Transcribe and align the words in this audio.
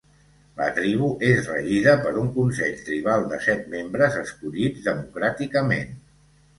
La 0.61 0.69
tribu 0.77 1.09
és 1.27 1.49
regida 1.49 1.93
per 2.07 2.15
un 2.23 2.33
consell 2.39 2.81
tribal 2.89 3.29
de 3.35 3.41
set 3.51 3.71
membres 3.77 4.21
escollits 4.27 4.87
democràticament. 4.93 5.99